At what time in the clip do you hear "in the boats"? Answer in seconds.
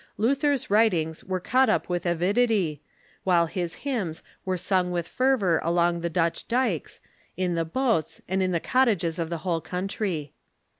7.37-8.19